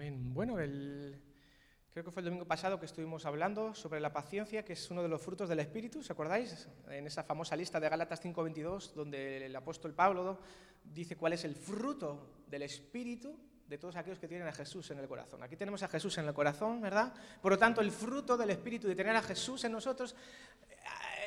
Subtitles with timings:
[0.00, 4.90] Bueno, creo que fue el domingo pasado que estuvimos hablando sobre la paciencia, que es
[4.92, 6.68] uno de los frutos del Espíritu, ¿se acordáis?
[6.88, 10.38] En esa famosa lista de Gálatas 5:22, donde el apóstol Pablo
[10.84, 15.00] dice cuál es el fruto del Espíritu de todos aquellos que tienen a Jesús en
[15.00, 15.42] el corazón.
[15.42, 17.12] Aquí tenemos a Jesús en el corazón, ¿verdad?
[17.42, 20.14] Por lo tanto, el fruto del Espíritu de tener a Jesús en nosotros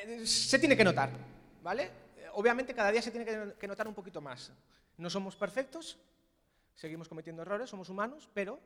[0.05, 1.09] eh, se tiene que notar,
[1.61, 1.91] ¿vale?
[2.35, 4.53] Obviamente cada día se tiene que notar un poquito más.
[4.97, 5.99] No somos perfectos,
[6.75, 8.59] seguimos cometiendo errores, somos humanos, pero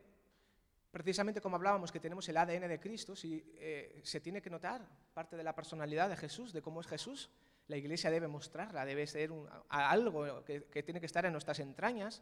[0.91, 4.87] precisamente como hablábamos que tenemos el ADN de Cristo, si, eh, se tiene que notar
[5.13, 7.29] parte de la personalidad de Jesús, de cómo es Jesús,
[7.67, 9.31] la iglesia debe mostrarla, debe ser
[9.69, 12.21] algo que, tiene que estar en nuestras entrañas.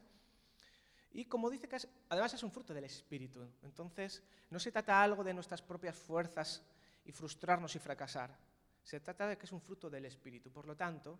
[1.12, 1.78] Y como dice que
[2.10, 3.46] además es un fruto del Espíritu.
[3.62, 6.64] Entonces, no se trata algo de nuestras propias fuerzas
[7.06, 8.36] y frustrarnos y fracasar.
[8.84, 10.50] Se trata de que es un fruto del Espíritu.
[10.50, 11.20] Por lo tanto,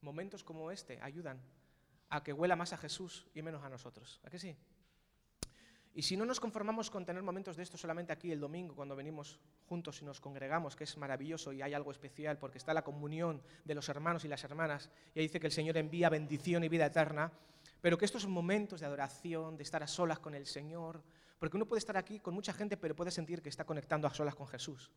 [0.00, 1.40] momentos como este ayudan
[2.12, 4.20] a que huela más a Jesús y menos a nosotros.
[4.22, 4.54] ¿A qué sí?
[5.94, 8.94] Y si no nos conformamos con tener momentos de esto solamente aquí el domingo, cuando
[8.94, 12.84] venimos juntos y nos congregamos, que es maravilloso y hay algo especial porque está la
[12.84, 16.64] comunión de los hermanos y las hermanas, y ahí dice que el Señor envía bendición
[16.64, 17.32] y vida eterna,
[17.80, 21.02] pero que estos momentos de adoración, de estar a solas con el Señor,
[21.42, 24.14] porque uno puede estar aquí con mucha gente, pero puede sentir que está conectando a
[24.14, 24.92] solas con Jesús.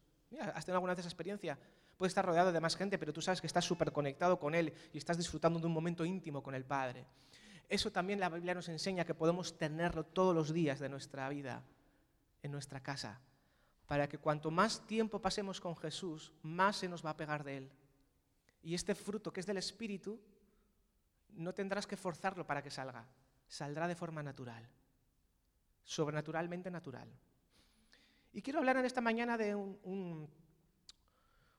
[0.53, 1.57] ¿Has tenido alguna vez esa experiencia?
[1.97, 4.71] Puedes estar rodeado de más gente, pero tú sabes que estás súper conectado con Él
[4.93, 7.07] y estás disfrutando de un momento íntimo con el Padre.
[7.67, 11.63] Eso también la Biblia nos enseña que podemos tenerlo todos los días de nuestra vida,
[12.43, 13.19] en nuestra casa,
[13.87, 17.57] para que cuanto más tiempo pasemos con Jesús, más se nos va a pegar de
[17.57, 17.71] Él.
[18.61, 20.21] Y este fruto que es del Espíritu,
[21.29, 23.03] no tendrás que forzarlo para que salga,
[23.47, 24.69] saldrá de forma natural,
[25.85, 27.09] sobrenaturalmente natural.
[28.33, 30.29] Y quiero hablar en esta mañana de un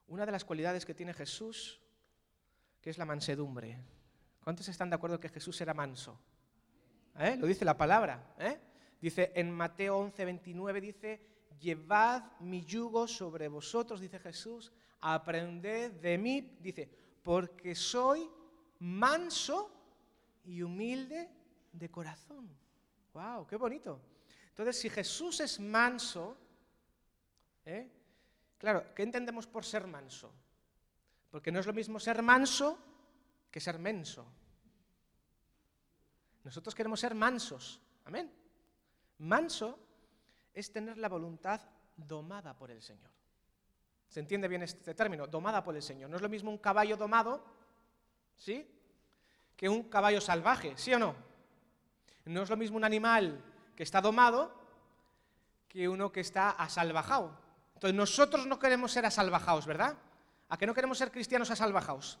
[0.07, 1.81] una de las cualidades que tiene Jesús,
[2.81, 3.77] que es la mansedumbre.
[4.43, 6.19] ¿Cuántos están de acuerdo que Jesús era manso?
[7.19, 7.35] ¿Eh?
[7.37, 8.35] Lo dice la palabra.
[8.39, 8.59] ¿eh?
[9.01, 11.21] Dice en Mateo 11, 29, dice,
[11.59, 16.89] llevad mi yugo sobre vosotros, dice Jesús, aprended de mí, dice,
[17.21, 18.29] porque soy
[18.79, 19.71] manso
[20.45, 21.29] y humilde
[21.73, 22.49] de corazón.
[23.13, 23.45] ¡Wow!
[23.45, 23.99] ¡Qué bonito!
[24.57, 26.35] Entonces, si Jesús es manso,
[27.63, 27.87] ¿eh?
[28.57, 30.33] Claro, ¿qué entendemos por ser manso?
[31.29, 32.75] Porque no es lo mismo ser manso
[33.51, 34.25] que ser menso.
[36.43, 37.79] Nosotros queremos ser mansos.
[38.05, 38.33] Amén.
[39.19, 39.77] Manso
[40.55, 41.61] es tener la voluntad
[41.95, 43.11] domada por el Señor.
[44.07, 45.27] ¿Se entiende bien este término?
[45.27, 46.09] Domada por el Señor.
[46.09, 47.45] No es lo mismo un caballo domado,
[48.35, 48.67] ¿sí?
[49.55, 51.15] Que un caballo salvaje, ¿sí o no?
[52.25, 54.51] No es lo mismo un animal que está domado
[55.69, 57.37] que uno que está asalvajado.
[57.75, 59.95] Entonces nosotros no queremos ser asalvajados, ¿verdad?
[60.49, 62.17] ¿A qué no queremos ser cristianos asalvajados?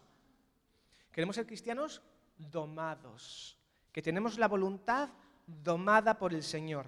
[1.11, 2.03] Queremos ser cristianos
[2.37, 3.57] domados,
[3.91, 5.09] que tenemos la voluntad
[5.47, 6.85] domada por el Señor.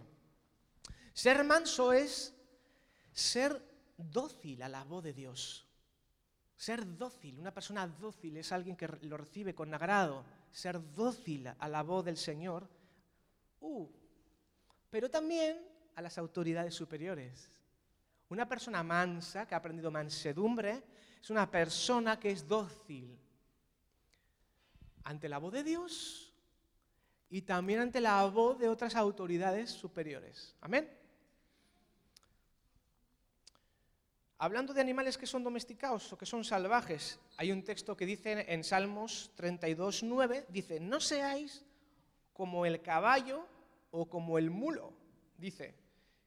[1.13, 2.36] Ser manso es
[3.12, 3.59] ser
[3.97, 5.66] dócil a la voz de Dios.
[6.56, 10.24] Ser dócil, una persona dócil es alguien que lo recibe con agrado.
[10.51, 12.69] Ser dócil a la voz del Señor.
[13.62, 13.90] Uh,
[14.89, 15.59] pero también
[15.95, 17.50] a las autoridades superiores.
[18.29, 20.83] Una persona mansa, que ha aprendido mansedumbre,
[21.22, 23.17] es una persona que es dócil
[25.03, 26.33] ante la voz de Dios
[27.29, 30.55] y también ante la voz de otras autoridades superiores.
[30.61, 30.89] Amén.
[34.38, 38.45] Hablando de animales que son domesticados o que son salvajes, hay un texto que dice
[38.47, 41.66] en Salmos 32, 9, dice, no seáis
[42.31, 43.45] como el caballo
[43.91, 44.94] o como el mulo,
[45.38, 45.75] dice,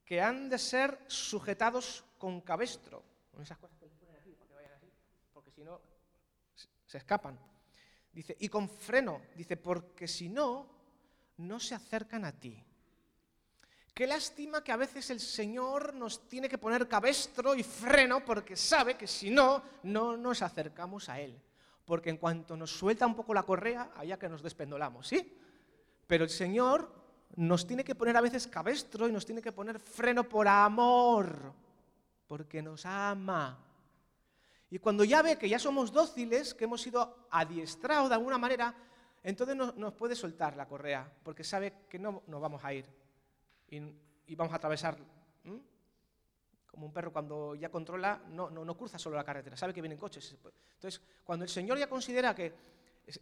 [0.05, 3.03] que han de ser sujetados con cabestro.
[3.31, 4.37] Con esas cosas que les ponen aquí,
[5.33, 5.81] porque si no,
[6.87, 7.39] se escapan.
[8.13, 10.69] Dice, y con freno, dice, porque si no,
[11.39, 12.63] no se acercan a ti.
[13.95, 18.57] Qué lástima que a veces el Señor nos tiene que poner cabestro y freno porque
[18.57, 21.41] sabe que si no, no nos acercamos a Él.
[21.85, 25.39] Porque en cuanto nos suelta un poco la correa, allá que nos despendolamos, ¿sí?
[26.07, 27.02] Pero el Señor
[27.37, 31.53] nos tiene que poner a veces cabestro y nos tiene que poner freno por amor,
[32.27, 33.59] porque nos ama.
[34.71, 38.75] Y cuando ya ve que ya somos dóciles, que hemos sido adiestrados de alguna manera,
[39.23, 42.87] entonces nos, puede soltar la correa, porque sabe que no nos vamos a ir
[43.69, 44.97] y, vamos a atravesar.
[46.67, 49.83] Como un perro cuando ya controla, no, no, no cruza solo la carretera, sabe que
[49.83, 50.35] vienen coches.
[50.75, 52.55] Entonces, cuando el Señor ya considera que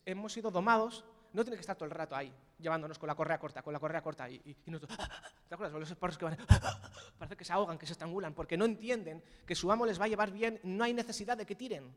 [0.04, 3.38] hemos sido domados, no tiene que estar todo el rato ahí, llevándonos con la correa
[3.38, 4.28] corta, con la correa corta.
[4.28, 4.98] Y, y, nosotros,
[5.48, 5.78] ¿te acuerdas?
[5.78, 6.36] Los perros que van,
[7.18, 10.06] parece que se ahogan, que se estrangulan, porque no entienden que su amo les va
[10.06, 11.94] a llevar bien, no hay necesidad de que tiren.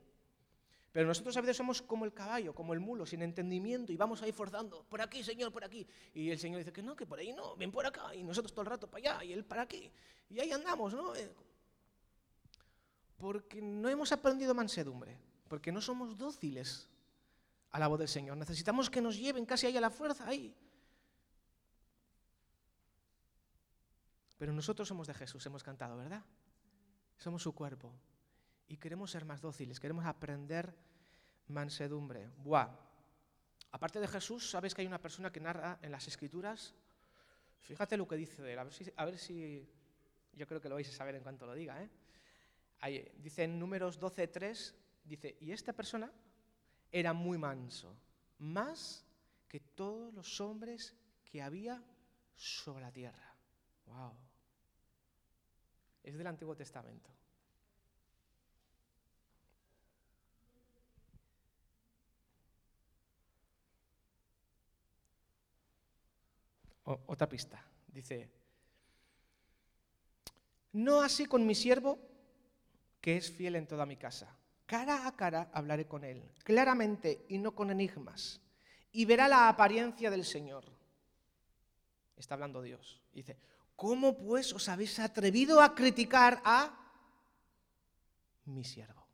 [0.92, 4.22] Pero nosotros a veces somos como el caballo, como el mulo, sin entendimiento, y vamos
[4.22, 5.88] ahí forzando, por aquí, Señor, por aquí.
[6.14, 8.54] Y el Señor dice que no, que por ahí no, ven por acá, y nosotros
[8.54, 9.92] todo el rato para allá, y Él para aquí.
[10.30, 11.16] Y ahí andamos, ¿no?
[11.16, 11.32] Eh,
[13.18, 16.88] porque no hemos aprendido mansedumbre, porque no somos dóciles
[17.74, 18.38] a la voz del Señor.
[18.38, 20.56] Necesitamos que nos lleven casi ahí a la fuerza, ahí.
[24.38, 26.24] Pero nosotros somos de Jesús, hemos cantado, ¿verdad?
[27.18, 27.92] Somos su cuerpo
[28.68, 30.76] y queremos ser más dóciles, queremos aprender
[31.48, 32.30] mansedumbre.
[32.38, 32.70] Buah.
[33.72, 36.76] Aparte de Jesús, ¿sabes que hay una persona que narra en las escrituras?
[37.62, 39.68] Fíjate lo que dice de él, a ver si,
[40.34, 41.82] yo creo que lo vais a saber en cuanto lo diga.
[41.82, 41.90] ¿eh?
[43.18, 44.74] dice en números 12.3,
[45.06, 46.12] dice, y esta persona
[46.94, 47.98] era muy manso,
[48.38, 49.04] más
[49.50, 50.96] que todos los hombres
[51.26, 51.84] que había
[52.36, 53.36] sobre la tierra.
[53.88, 54.14] Wow.
[56.04, 57.10] Es del Antiguo Testamento.
[66.86, 67.66] otra pista.
[67.88, 68.30] Dice,
[70.74, 71.98] no así con mi siervo,
[73.00, 74.36] que es fiel en toda mi casa.
[74.74, 78.42] Cara a cara hablaré con él, claramente y no con enigmas,
[78.92, 80.66] y verá la apariencia del Señor.
[82.18, 83.00] Está hablando Dios.
[83.14, 83.38] Dice,
[83.76, 86.76] ¿cómo pues os habéis atrevido a criticar a
[88.46, 89.06] mi siervo?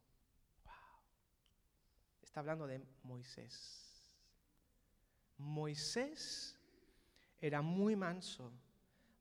[2.23, 4.09] Está hablando de Moisés.
[5.39, 6.57] Moisés
[7.41, 8.49] era muy manso,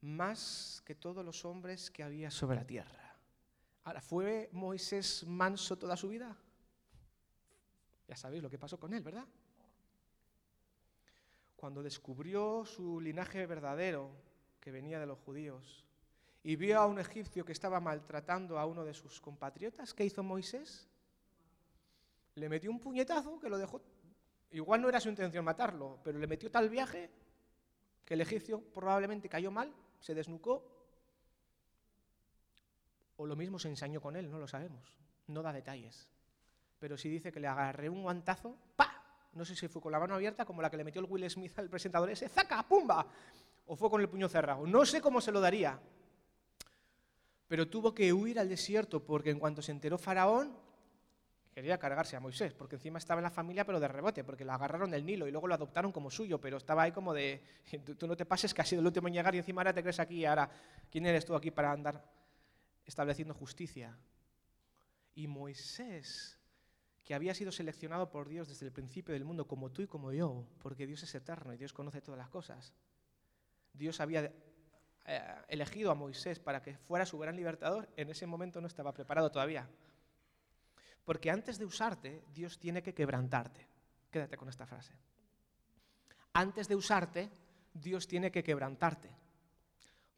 [0.02, 3.07] más que todos los hombres que había sobre la tierra.
[4.00, 6.36] ¿Fue Moisés manso toda su vida?
[8.06, 9.26] Ya sabéis lo que pasó con él, ¿verdad?
[11.56, 14.10] Cuando descubrió su linaje verdadero,
[14.60, 15.84] que venía de los judíos,
[16.42, 20.22] y vio a un egipcio que estaba maltratando a uno de sus compatriotas, ¿qué hizo
[20.22, 20.88] Moisés?
[22.34, 23.82] Le metió un puñetazo que lo dejó...
[24.50, 27.10] Igual no era su intención matarlo, pero le metió tal viaje
[28.04, 30.77] que el egipcio probablemente cayó mal, se desnucó,
[33.18, 34.94] o lo mismo se ensañó con él, no lo sabemos,
[35.26, 36.08] no da detalles.
[36.78, 39.02] Pero sí dice que le agarré un guantazo, ¡pa!
[39.32, 41.28] No sé si fue con la mano abierta, como la que le metió el Will
[41.28, 42.62] Smith al presentador ese, ¡zaca!
[42.62, 43.06] ¡pumba!
[43.66, 44.66] O fue con el puño cerrado.
[44.66, 45.78] No sé cómo se lo daría.
[47.48, 50.56] Pero tuvo que huir al desierto porque en cuanto se enteró Faraón,
[51.52, 54.52] quería cargarse a Moisés, porque encima estaba en la familia, pero de rebote, porque lo
[54.52, 57.42] agarraron del Nilo y luego lo adoptaron como suyo, pero estaba ahí como de,
[57.98, 59.82] tú, no te pases que has sido el último en llegar y encima ahora te
[59.82, 60.48] crees aquí y ahora,
[60.88, 62.17] ¿quién eres tú aquí para andar
[62.88, 63.96] estableciendo justicia?
[65.14, 66.38] Y Moisés,
[67.04, 70.12] que había sido seleccionado por Dios desde el principio del mundo, como tú y como
[70.12, 72.72] yo, porque Dios es eterno y Dios conoce todas las cosas.
[73.72, 74.32] Dios había
[75.04, 78.92] eh, elegido a Moisés para que fuera su gran libertador, en ese momento no estaba
[78.92, 79.68] preparado todavía.
[81.04, 83.66] Porque antes de usarte, Dios tiene que quebrantarte.
[84.10, 84.94] Quédate con esta frase.
[86.32, 87.30] Antes de usarte,
[87.72, 89.10] Dios tiene que quebrantarte.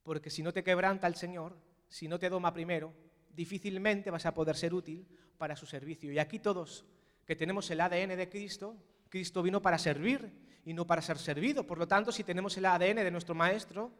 [0.02, 1.56] Porque si no te quebranta el Señor,
[1.90, 2.94] si no te doma primero,
[3.34, 5.06] difícilmente vas a poder ser útil
[5.36, 6.12] para su servicio.
[6.12, 6.86] Y aquí todos
[7.26, 8.76] que tenemos el ADN de Cristo,
[9.08, 10.32] Cristo vino para servir
[10.64, 11.66] y no para ser servido.
[11.66, 13.92] Por lo tanto, si tenemos el ADN de nuestro Maestro,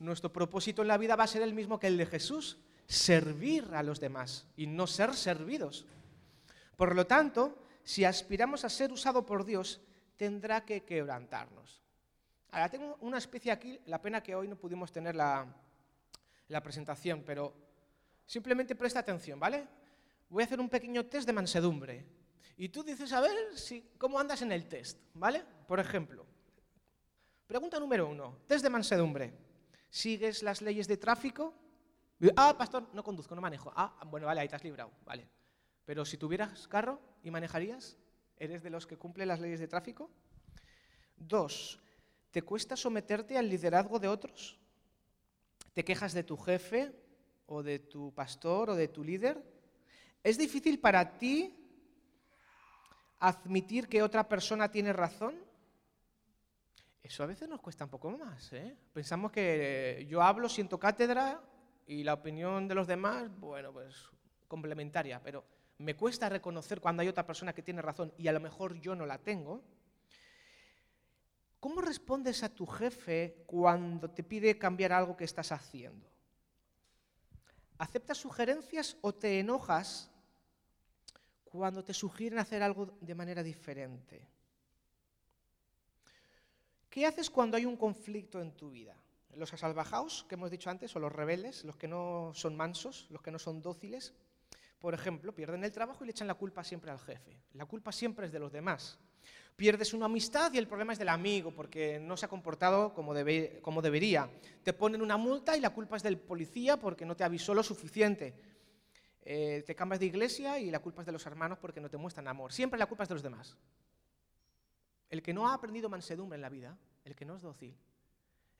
[0.00, 3.68] nuestro propósito en la vida va a ser el mismo que el de Jesús, servir
[3.72, 5.86] a los demás y no ser servidos.
[6.76, 9.80] Por lo tanto, si aspiramos a ser usado por Dios,
[10.16, 11.80] tendrá que quebrantarnos.
[12.50, 15.46] Ahora, tengo una especie aquí, la pena que hoy no pudimos tener la,
[16.58, 17.54] presentación, pero
[18.26, 19.68] simplemente presta atención, ¿vale?
[20.28, 22.04] Voy a hacer un pequeño test de mansedumbre.
[22.56, 24.98] Y tú dices, a ver, si, ¿cómo andas en el test?
[25.14, 25.44] ¿Vale?
[25.66, 26.26] Por ejemplo,
[27.46, 29.32] pregunta número uno, test de mansedumbre.
[29.88, 31.54] ¿Sigues las leyes de tráfico?
[32.36, 33.72] Ah, pastor, no conduzco, no manejo.
[33.74, 34.90] Ah, bueno, vale, ahí te has librado.
[35.06, 35.26] Vale.
[35.86, 37.96] Pero si tuvieras carro y manejarías,
[38.36, 40.10] ¿eres de los que cumple las leyes de tráfico?
[41.16, 41.80] Dos,
[42.30, 44.59] ¿te cuesta someterte al liderazgo de otros?
[45.72, 46.92] ¿Te quejas de tu jefe
[47.46, 49.42] o de tu pastor o de tu líder?
[50.22, 51.56] ¿Es difícil para ti
[53.18, 55.36] admitir que otra persona tiene razón?
[57.02, 58.52] Eso a veces nos cuesta un poco más.
[58.52, 58.76] ¿eh?
[58.92, 61.40] Pensamos que yo hablo, siento cátedra
[61.86, 64.10] y la opinión de los demás, bueno, pues
[64.46, 65.44] complementaria, pero
[65.78, 68.94] me cuesta reconocer cuando hay otra persona que tiene razón y a lo mejor yo
[68.94, 69.62] no la tengo.
[71.60, 76.08] ¿Cómo respondes a tu jefe cuando te pide cambiar algo que estás haciendo?
[77.76, 80.10] ¿Aceptas sugerencias o te enojas
[81.44, 84.26] cuando te sugieren hacer algo de manera diferente?
[86.88, 88.96] ¿Qué haces cuando hay un conflicto en tu vida?
[89.36, 93.22] Los asalvajaos, que hemos dicho antes, o los rebeldes, los que no son mansos, los
[93.22, 94.14] que no son dóciles,
[94.80, 97.38] Por ejemplo, pierden el trabajo y le echan la culpa siempre al jefe.
[97.52, 98.98] La culpa siempre es de los demás.
[99.60, 103.12] Pierdes una amistad y el problema es del amigo porque no se ha comportado como,
[103.60, 104.30] como debería.
[104.62, 107.62] Te ponen una multa y la culpa es del policía porque no te avisó lo
[107.62, 108.34] suficiente.
[109.20, 111.98] Eh, te cambias de iglesia y la culpa es de los hermanos porque no te
[111.98, 112.54] muestran amor.
[112.54, 113.54] Siempre la culpa es de los demás.
[115.10, 117.76] El que no ha aprendido mansedumbre en la vida, el que no es dócil,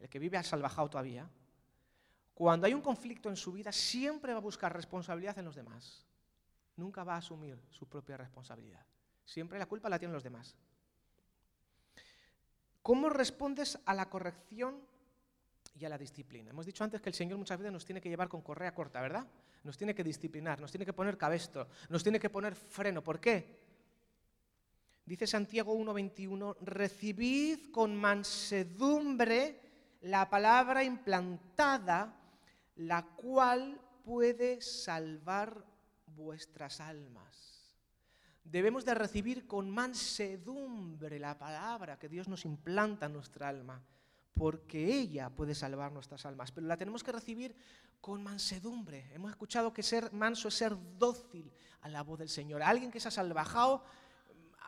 [0.00, 1.26] el que vive al salvajado todavía,
[2.34, 6.04] cuando hay un conflicto en su vida siempre va a buscar responsabilidad en los demás.
[6.76, 8.84] Nunca va a asumir su propia responsabilidad.
[9.24, 10.54] Siempre la culpa la tienen los demás.
[12.82, 14.80] ¿Cómo respondes a la corrección
[15.74, 16.50] y a la disciplina?
[16.50, 19.00] Hemos dicho antes que el Señor muchas veces nos tiene que llevar con correa corta,
[19.00, 19.26] ¿verdad?
[19.64, 23.02] Nos tiene que disciplinar, nos tiene que poner cabestro, nos tiene que poner freno.
[23.02, 23.60] ¿Por qué?
[25.04, 29.60] Dice Santiago 1.21, recibid con mansedumbre
[30.02, 32.16] la palabra implantada,
[32.76, 35.64] la cual puede salvar
[36.06, 37.49] vuestras almas.
[38.44, 43.82] Debemos de recibir con mansedumbre la palabra que Dios nos implanta en nuestra alma,
[44.34, 47.54] porque ella puede salvar nuestras almas, pero la tenemos que recibir
[48.00, 49.12] con mansedumbre.
[49.12, 52.62] Hemos escuchado que ser manso es ser dócil a la voz del Señor.
[52.62, 53.84] Alguien que se ha salvajado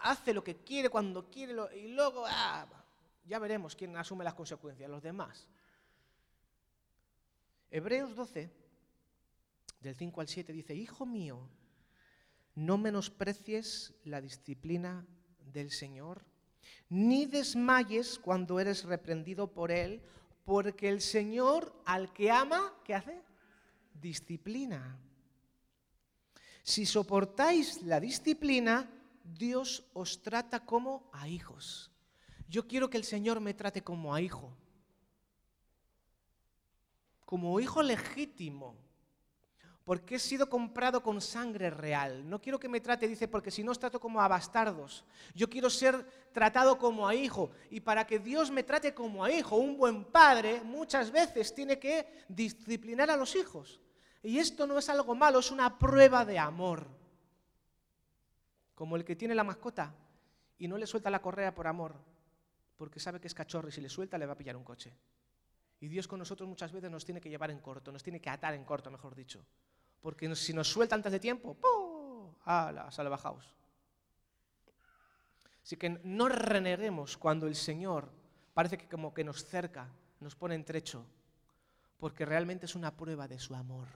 [0.03, 2.67] hace lo que quiere cuando quiere y luego ah,
[3.25, 5.49] ya veremos quién asume las consecuencias, los demás.
[7.71, 8.51] Hebreos 12,
[9.81, 11.49] del 5 al 7, dice, Hijo mío,
[12.55, 15.07] no menosprecies la disciplina
[15.53, 16.25] del Señor,
[16.89, 20.03] ni desmayes cuando eres reprendido por Él,
[20.45, 23.23] porque el Señor al que ama, ¿qué hace?
[23.95, 24.99] Disciplina.
[26.63, 28.89] Si soportáis la disciplina,
[29.25, 31.91] Dios os trata como a hijos.
[32.49, 34.55] Yo quiero que el Señor me trate como a hijo,
[37.25, 38.77] como hijo legítimo
[39.85, 42.29] porque he sido comprado con sangre real.
[42.29, 45.05] No quiero que me trate, dice, porque si no os trato como a bastardos.
[45.35, 47.51] Yo quiero ser tratado como a hijo.
[47.71, 51.79] Y para que Dios me trate como a hijo, un buen padre muchas veces tiene
[51.79, 53.81] que disciplinar a los hijos.
[54.23, 56.87] Y esto no es algo malo, es una prueba de amor.
[58.75, 59.95] Como el que tiene la mascota
[60.59, 61.97] y no le suelta la correa por amor,
[62.77, 64.93] porque sabe que es cachorro y si le suelta le va a pillar un coche.
[65.81, 68.31] Y Dios con nosotros muchas veces nos tiene que llevar en corto, nos tiene que
[68.31, 69.45] atar en corto, mejor dicho.
[70.03, 72.35] Porque si nos suelta antes de tiempo, ¡pum!
[72.45, 72.91] ¡Hala!
[72.91, 73.55] Salvajaos.
[75.63, 78.11] Así que no reneguemos cuando el Señor
[78.53, 79.89] parece que como que nos cerca,
[80.21, 81.07] nos pone en trecho,
[81.99, 83.87] porque realmente es una prueba de su amor.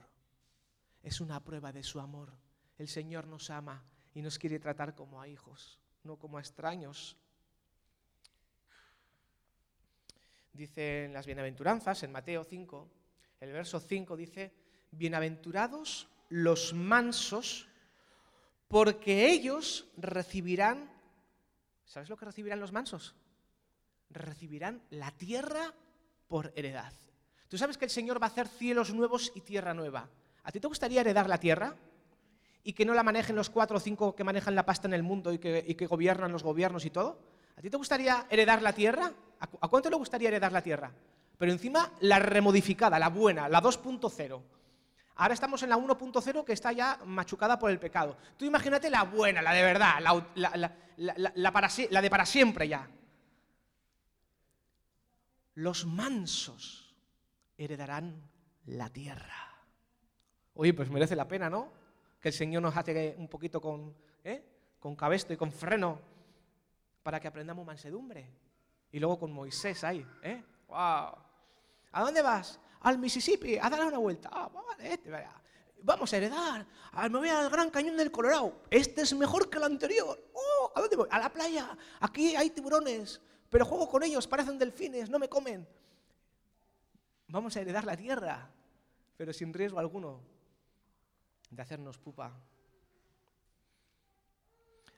[1.03, 2.31] Es una prueba de su amor.
[2.77, 3.83] El Señor nos ama
[4.13, 7.17] y nos quiere tratar como a hijos, no como a extraños.
[10.53, 12.89] Dice en las bienaventuranzas, en Mateo 5,
[13.41, 14.53] el verso 5 dice,
[14.91, 17.67] bienaventurados los mansos,
[18.67, 20.91] porque ellos recibirán,
[21.85, 23.15] ¿sabes lo que recibirán los mansos?
[24.09, 25.73] Recibirán la tierra
[26.27, 26.93] por heredad.
[27.47, 30.09] Tú sabes que el Señor va a hacer cielos nuevos y tierra nueva.
[30.43, 31.75] ¿A ti te gustaría heredar la tierra?
[32.63, 35.03] Y que no la manejen los cuatro o cinco que manejan la pasta en el
[35.03, 37.19] mundo y que, gobiernan los gobiernos y todo.
[37.55, 39.13] ¿A ti te gustaría heredar la tierra?
[39.39, 40.91] ¿A cuánto le gustaría heredar la tierra?
[41.37, 44.41] Pero encima la remodificada, la buena, la 2.0.
[45.17, 48.17] Ahora estamos en la 1.0 que está ya machucada por el pecado.
[48.37, 49.99] Tú imagínate la buena, la de verdad,
[50.35, 52.87] la, de para siempre ya.
[55.55, 56.95] Los mansos
[57.57, 58.29] heredarán
[58.65, 59.55] la tierra.
[60.53, 61.71] Oye, pues merece la pena, ¿no?
[62.21, 64.43] Que el Señor nos hace un poquito con, ¿eh?
[64.79, 65.99] con cabesto y con freno
[67.01, 68.29] para que aprendamos mansedumbre.
[68.91, 70.43] Y luego con Moisés ahí, ¿eh?
[70.67, 70.77] ¡Wow!
[70.77, 72.59] ¿A dónde vas?
[72.81, 74.29] Al Mississippi a dar una vuelta.
[74.31, 75.11] Ah, este,
[75.81, 76.65] vamos a heredar.
[77.09, 78.61] Me voy al Gran Cañón del Colorado.
[78.69, 80.19] Este es mejor que el anterior.
[80.33, 81.07] Oh, ¿A dónde voy?
[81.11, 81.77] A la playa.
[81.99, 85.67] Aquí hay tiburones, pero juego con ellos, parecen delfines, no me comen.
[87.27, 88.49] Vamos a heredar la tierra,
[89.17, 90.21] pero sin riesgo alguno
[91.49, 92.33] de hacernos pupa.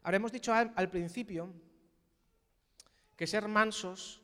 [0.04, 1.54] Ahora dicho al principio
[3.16, 4.22] que ser mansos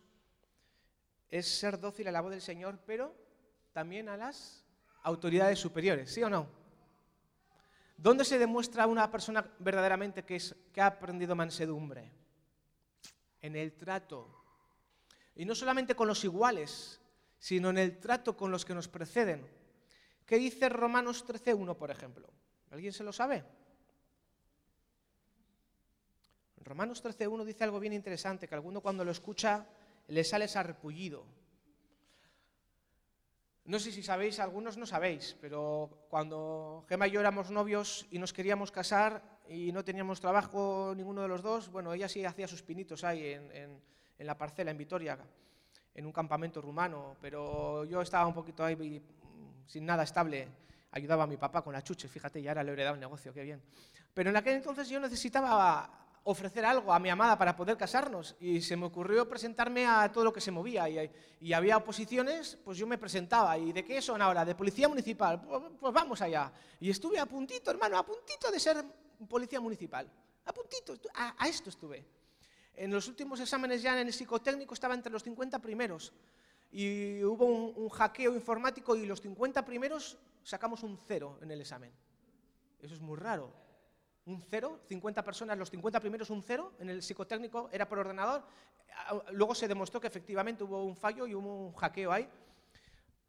[1.29, 3.13] es ser dócil a la voz del Señor, pero
[3.75, 4.63] también a las
[5.03, 6.47] autoridades superiores, ¿sí o no?
[7.97, 12.09] ¿Dónde se demuestra una persona verdaderamente que, es, que ha aprendido mansedumbre?
[13.41, 14.33] En el trato.
[15.35, 17.01] Y no solamente con los iguales,
[17.37, 19.45] sino en el trato con los que nos preceden.
[20.25, 22.29] ¿Qué dice Romanos 13.1, por ejemplo?
[22.71, 23.43] ¿Alguien se lo sabe?
[26.63, 29.67] Romanos 13.1 dice algo bien interesante, que alguno cuando lo escucha
[30.07, 31.25] le sale sarpullido.
[33.65, 38.19] No sé si sabéis, algunos no sabéis, pero cuando Gemma y yo éramos novios y
[38.19, 42.47] nos queríamos casar y no teníamos trabajo ninguno de los dos, bueno, ella sí hacía
[42.47, 43.81] sus pinitos ahí en,
[44.19, 45.17] la parcela, en Vitoria,
[45.95, 49.01] en un campamento rumano, pero yo estaba un poquito ahí
[49.65, 50.47] sin nada estable.
[50.91, 53.33] Ayudaba a mi papá con la chuche, fíjate, ya ahora le he heredado el negocio,
[53.33, 53.63] qué bien.
[54.13, 58.59] Pero en aquel entonces yo necesitaba ofrecer algo a mi amada para poder casarnos y
[58.59, 62.87] se me ocurrió presentarme a todo lo que se movía y, había oposiciones, pues yo
[62.87, 63.55] me presentaba.
[63.57, 64.43] ¿Y de qué son ahora?
[64.43, 65.39] De policía municipal.
[65.41, 66.51] Pues, pues, vamos allá.
[66.79, 68.83] Y estuve a puntito, hermano, a puntito de ser
[69.29, 70.11] policía municipal.
[70.45, 72.03] A puntito, a, esto estuve.
[72.73, 76.11] En los últimos exámenes ya en el psicotécnico estaba entre los 50 primeros
[76.71, 81.91] y hubo un hackeo informático y los 50 primeros sacamos un cero en el examen.
[82.81, 83.64] Eso es muy raro
[84.25, 88.43] un cero, 50 personas, los 50 primeros un cero, en el psicotécnico era por ordenador.
[89.31, 92.27] Luego se demostró que efectivamente hubo un fallo y hubo un hackeo ahí,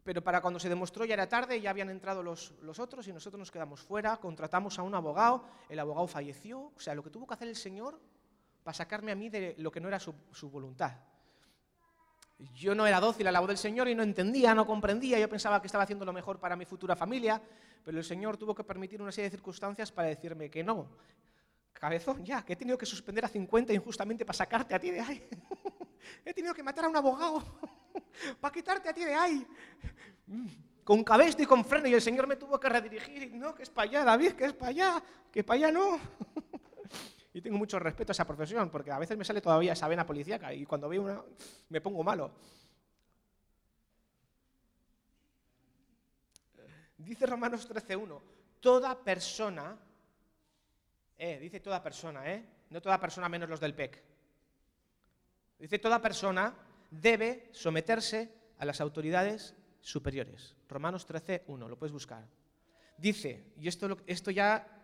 [0.03, 3.13] pero para cuando se demostró ya era tarde, ya habían entrado los, los otros y
[3.13, 7.09] nosotros nos quedamos fuera, contratamos a un abogado, el abogado falleció, o sea, lo que
[7.09, 7.99] tuvo que hacer el señor
[8.63, 10.93] para sacarme a mí de lo que no era su, su voluntad.
[12.53, 15.27] Yo no era dócil a la voz del Señor y no entendía, no comprendía, yo
[15.27, 17.41] pensaba que estaba haciendo lo mejor para mi futura familia,
[17.87, 20.89] pero el Señor tuvo que permitir una serie de circunstancias para decirme que no.
[21.71, 24.99] Cabezón, ya, que he tenido que suspender a 50 injustamente para sacarte a ti de
[24.99, 25.25] ahí.
[26.25, 27.41] he tenido que matar a un abogado
[28.41, 29.47] para quitarte a ti de ahí.
[30.83, 33.33] Con cabeza y con freno, y el Señor me tuvo que redirigir.
[33.33, 35.97] No, que es para allá, David, que es para allá, que para allá no.
[37.33, 40.05] y tengo mucho respeto a esa profesión, porque a veces me sale todavía esa vena
[40.05, 41.23] policíaca y cuando veo una
[41.69, 42.33] me pongo malo.
[46.97, 48.21] Dice Romanos 13.1,
[48.59, 49.77] toda persona,
[51.17, 54.03] eh, dice toda persona, eh, no toda persona menos los del PEC,
[55.59, 56.53] dice toda persona
[56.89, 60.55] debe someterse a las autoridades superiores.
[60.67, 62.25] Romanos 13.1, lo puedes buscar.
[62.97, 64.77] Dice, y esto, esto ya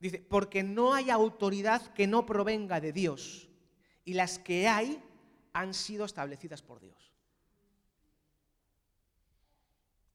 [0.00, 3.48] Dice, porque no hay autoridad que no provenga de Dios
[4.04, 5.02] y las que hay
[5.52, 7.12] han sido establecidas por Dios.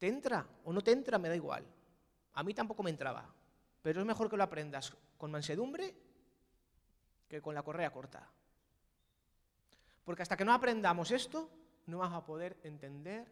[0.04, 1.18] ¿Te entra o no te entra?
[1.18, 1.66] Me da igual.
[2.34, 3.34] A mí tampoco me entraba,
[3.82, 5.96] pero es mejor que lo aprendas con mansedumbre
[7.30, 8.30] que con la correa corta.
[10.04, 11.50] Porque hasta que no aprendamos esto,
[11.86, 13.32] no vamos a poder entender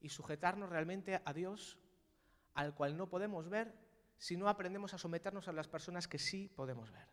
[0.00, 1.76] y sujetarnos realmente a Dios,
[2.54, 3.70] al cual no podemos ver
[4.16, 7.08] si no aprendemos a someternos a las personas que sí podemos ver.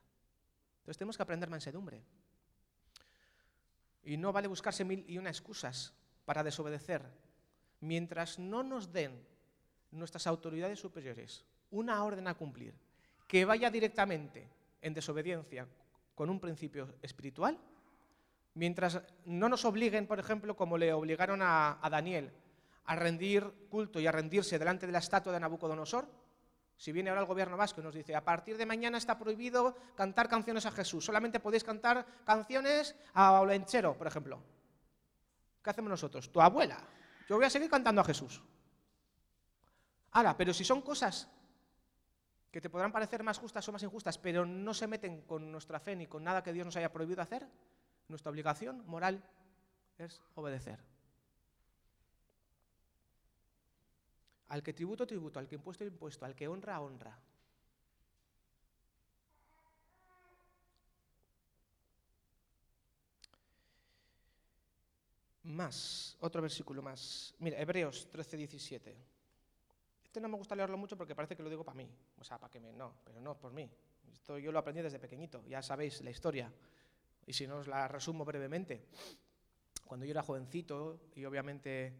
[0.77, 2.05] Entonces tenemos que aprender mansedumbre.
[4.03, 7.26] Y no vale buscarse mil y una excusas para desobedecer.
[7.79, 9.25] Mientras no nos den
[9.91, 12.73] nuestras autoridades superiores una orden a cumplir
[13.27, 14.47] que vaya directamente
[14.81, 15.67] en desobediencia
[16.15, 17.57] con un principio espiritual,
[18.55, 22.31] mientras no nos obliguen, por ejemplo, como le obligaron a, Daniel,
[22.85, 26.07] a rendir culto y a rendirse delante de la estatua de Nabucodonosor,
[26.77, 29.75] si viene ahora el gobierno vasco y nos dice, a partir de mañana está prohibido
[29.95, 34.41] cantar canciones a Jesús, solamente podéis cantar canciones a Olenchero, por ejemplo.
[35.63, 36.31] ¿Qué hacemos nosotros?
[36.31, 36.77] Tu abuela.
[37.27, 38.41] Yo voy a seguir cantando a Jesús.
[40.11, 41.27] Ahora, pero si son cosas
[42.51, 45.79] que te podrán parecer más justas o más injustas, pero no se meten con nuestra
[45.79, 47.47] fe ni con nada que Dios nos haya prohibido hacer,
[48.07, 49.21] nuestra obligación moral
[49.97, 50.79] es obedecer.
[54.47, 57.19] Al que tributo, tributo, al que impuesto, impuesto, al que honra, honra.
[65.47, 67.33] Más, otro versículo más.
[67.39, 68.97] Mira, Hebreos 13, 17.
[70.03, 71.89] Este no me gusta leerlo mucho porque parece que lo digo para mí.
[72.19, 72.73] O sea, para que me.
[72.73, 73.69] No, pero no por mí.
[74.12, 76.51] Esto yo lo aprendí desde pequeñito, ya sabéis la historia.
[77.25, 78.88] Y si no os la resumo brevemente.
[79.86, 81.93] Cuando yo era jovencito y obviamente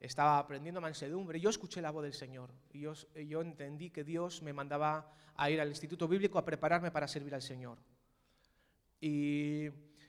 [0.00, 4.54] estaba aprendiendo mansedumbre, yo escuché la voz del Señor y yo, entendí que Dios me
[4.54, 7.78] mandaba a ir al Instituto Bíblico a prepararme para servir al Señor.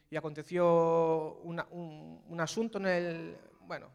[0.10, 3.38] Y, aconteció un, asunto en el...
[3.62, 3.89] Bueno,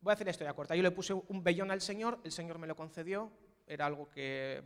[0.00, 0.74] voy a hacer esto ya corta.
[0.74, 3.30] Yo le puse un vellón al Señor, el Señor me lo concedió,
[3.66, 4.62] era algo que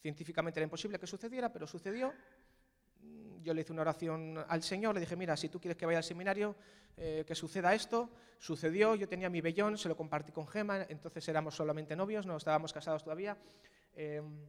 [0.00, 2.12] científicamente era imposible que sucediera, pero sucedió
[3.42, 5.98] yo le hice una oración al Señor, le dije, mira, si tú quieres que vaya
[5.98, 6.54] al seminario,
[6.96, 8.10] eh, que suceda esto.
[8.38, 12.36] Sucedió, yo tenía mi vellón, se lo compartí con Gema, entonces éramos solamente novios, no
[12.36, 13.36] estábamos casados todavía.
[13.94, 14.46] Em,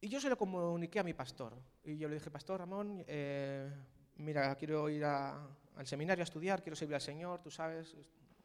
[0.00, 1.54] y yo se lo comuniqué a mi pastor.
[1.84, 3.70] Y yo le dije, pastor Ramón, eh,
[4.16, 7.96] mira, quiero ir al seminario a estudiar, quiero servir al Señor, tú sabes,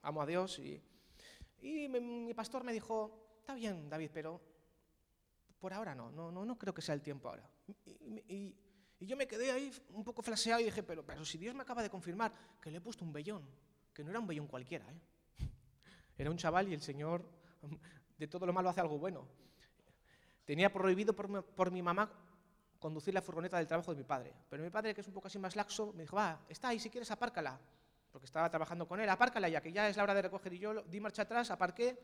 [0.01, 0.59] amo a Dios.
[0.59, 0.81] Y,
[1.61, 4.39] mi pastor me dijo, está bien, David, pero
[5.59, 7.49] por ahora no, no, no, no creo que sea el tiempo ahora.
[8.27, 8.55] Y,
[8.99, 11.63] Y yo me quedé ahí un poco flaseado y dije, pero, pero si Dios me
[11.63, 13.43] acaba de confirmar que le he puesto un vellón,
[13.93, 15.01] que no era un vellón cualquiera, ¿eh?
[16.17, 17.27] era un chaval y el Señor
[18.17, 19.27] de todo lo malo hace algo bueno.
[20.45, 22.09] Tenía prohibido por mi, mamá
[22.79, 25.27] conducir la furgoneta del trabajo de mi padre, pero mi padre, que es un poco
[25.27, 27.59] así más laxo, me dijo, va, está ahí, si quieres apárcala,
[28.11, 30.59] porque estaba trabajando con él, apárcala ya, que ya es la hora de recoger, y
[30.59, 31.97] yo di marcha atrás, aparqué,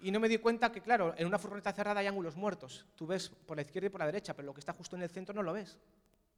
[0.00, 2.86] y no me di cuenta que, claro, en una furgoneta cerrada hay ángulos muertos.
[2.96, 5.02] Tú ves por la izquierda y por la derecha, pero lo que está justo en
[5.02, 5.78] el centro no lo ves.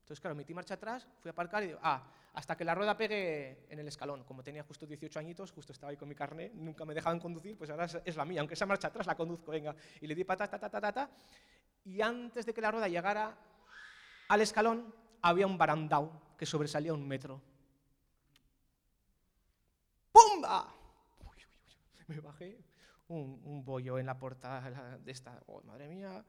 [0.00, 2.02] Entonces, claro, metí marcha atrás, fui a aparcar y digo, ah,
[2.34, 4.24] hasta que la rueda pegue en el escalón.
[4.24, 7.56] Como tenía justo 18 añitos, justo estaba ahí con mi carnet, nunca me dejaban conducir,
[7.58, 9.74] pues ahora es, la mía, aunque sea marcha atrás, la conduzco, venga.
[10.00, 11.10] Y le di patata, ta, ta, ta, ta,
[11.84, 13.36] y antes de que la rueda llegara
[14.28, 17.40] al escalón, había un barandao que sobresalía un metro.
[20.10, 20.74] ¡Pumba!
[22.06, 22.58] Me bajé,
[23.08, 25.42] un, bollo en la puerta de esta.
[25.46, 26.24] Oh, madre mía,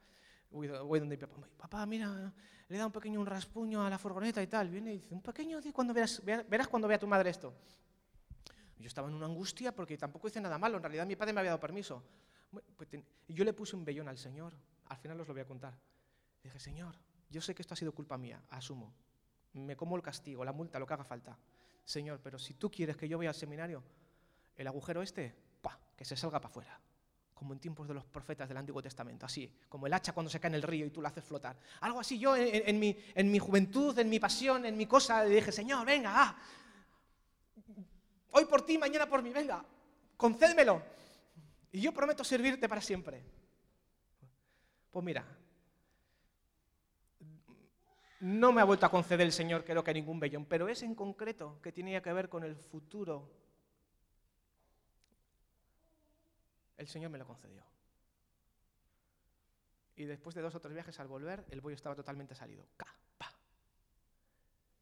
[0.53, 1.47] voy, donde mi papá.
[1.57, 2.31] Papá, mira,
[2.67, 4.69] le da un pequeño un raspuño a la furgoneta y tal.
[4.69, 7.53] Viene y dice, un pequeño, cuando verás, verás cuando vea tu madre esto.
[8.77, 10.77] Yo estaba en una angustia porque tampoco hice nada malo.
[10.77, 12.03] En realidad mi padre me había dado permiso.
[12.77, 12.89] Pues
[13.27, 14.53] yo le puse un vellón al Señor.
[14.85, 15.77] Al final os lo voy a contar.
[16.43, 16.95] dije, Señor,
[17.29, 18.93] yo sé que esto ha sido culpa mía, asumo.
[19.53, 21.37] Me como el castigo, la multa, lo que haga falta.
[21.85, 23.83] Señor, pero si tú quieres que yo vaya al seminario,
[24.55, 26.79] el agujero este, pa, que se salga para afuera
[27.33, 30.39] como en tiempos de los profetas del Antiguo Testamento, así, como el hacha cuando se
[30.39, 31.57] cae en el río y tú la haces flotar.
[31.81, 35.35] Algo así yo en, mi, en mi, juventud, en mi pasión, en mi cosa, le
[35.35, 36.37] dije, Señor, venga, ah,
[38.31, 39.63] hoy por ti, mañana por mí, venga,
[40.17, 40.81] concédmelo.
[41.71, 43.23] Y yo prometo servirte para siempre.
[44.91, 45.25] Pues mira,
[48.19, 50.95] no me ha vuelto a conceder el Señor, creo que ningún vellón, pero es en
[50.95, 53.29] concreto que tenía que ver con el futuro
[56.83, 57.63] el Señor me lo concedió.
[59.95, 62.65] Y después de dos o tres viajes al volver, el bollo estaba totalmente salido.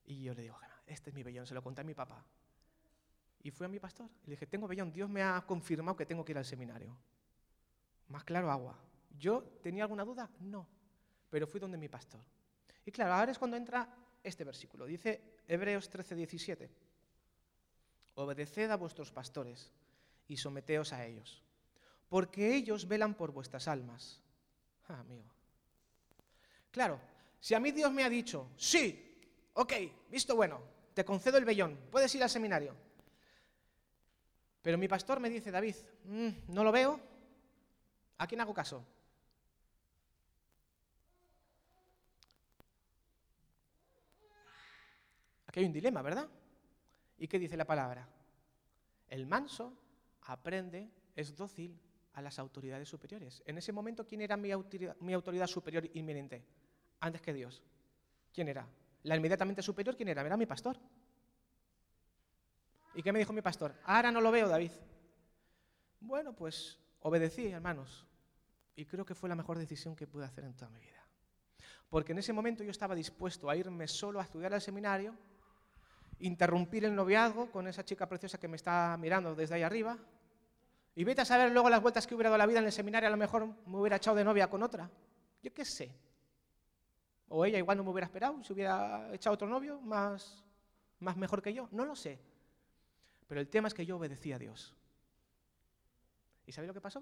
[0.06, 2.26] Y yo le digo, este es mi vellón, se lo conté a mi papá.
[3.44, 6.06] Y fui a mi pastor y le dije, tengo vellón, Dios me ha confirmado que
[6.06, 6.98] tengo que ir al seminario.
[8.10, 8.78] Más claro, agua.
[9.18, 10.30] ¿Yo tenía alguna duda?
[10.40, 10.68] No.
[11.30, 12.22] Pero fui donde mi pastor.
[12.86, 13.88] Y claro, ahora es cuando entra
[14.24, 14.86] este versículo.
[14.86, 16.70] Dice Hebreos 13, 17.
[18.16, 19.72] Obedeced a vuestros pastores
[20.28, 21.44] y someteos a ellos
[22.12, 24.20] porque ellos velan por vuestras almas.
[24.90, 25.32] Ah, amigo.
[26.70, 27.00] Claro,
[27.40, 29.18] si a mí Dios me ha dicho, sí,
[29.54, 29.74] ok,
[30.10, 30.60] visto bueno,
[30.94, 32.76] te concedo el vellón, puedes ir al seminario.
[34.62, 37.00] Pero mi pastor me dice, David, mm, no lo veo,
[38.18, 38.86] ¿a quién hago caso?
[45.48, 46.28] Aquí hay un dilema, ¿verdad?
[47.20, 48.06] ¿Y qué dice la palabra?
[49.08, 49.72] El manso
[50.24, 51.80] aprende, es dócil
[52.14, 53.42] a las autoridades superiores.
[53.46, 56.44] En ese momento, ¿quién era mi autoridad, superior inminente?
[57.00, 57.64] Antes que Dios.
[58.34, 58.68] ¿Quién era?
[59.04, 60.22] La inmediatamente superior, ¿quién era?
[60.22, 60.78] Era mi pastor.
[62.94, 63.76] ¿Y qué me dijo mi pastor?
[63.86, 64.72] Ahora no lo veo, David.
[66.02, 68.06] Bueno, pues obedecí, hermanos.
[68.76, 71.06] Y creo que fue la mejor decisión que pude hacer en toda mi vida.
[71.90, 75.16] Porque en ese momento yo estaba dispuesto a irme solo a estudiar al seminario,
[76.20, 79.98] interrumpir el noviazgo con esa chica preciosa que me está mirando desde ahí arriba,
[80.96, 83.08] y vete a saber luego las vueltas que hubiera dado la vida en el seminario,
[83.08, 84.90] a lo mejor me hubiera echado de novia con otra.
[85.42, 85.96] Yo qué sé.
[87.30, 90.44] O ella igual no me hubiera esperado, se hubiera echado otro novio más,
[91.00, 91.70] más mejor que yo.
[91.72, 92.20] No lo sé.
[93.28, 94.76] Pero el tema es que yo obedecí a Dios.
[96.46, 97.02] ¿Y sabéis lo que pasó?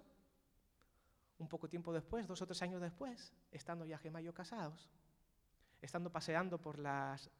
[1.39, 4.91] Un poco tiempo después, dos o tres años después, estando ya Gemma casados,
[5.81, 7.31] estando paseando por las,